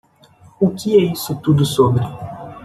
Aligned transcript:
O 0.59 0.71
que 0.71 0.97
é 0.97 1.05
isso 1.11 1.35
tudo 1.41 1.63
sobre? 1.63 2.03